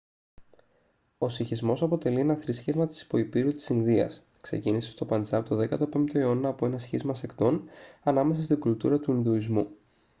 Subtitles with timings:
[1.17, 6.49] ο σιχισμός αποτελεί ένα θρήσκευμα της υποηπείρου της ινδίας ξεκίνησε στο παντζάμπ τον 15ο αιώνα
[6.49, 7.63] από ένα σχίσμα σεκτών
[8.03, 9.67] ανάμεσα στην κουλτούρα του ινδουισμού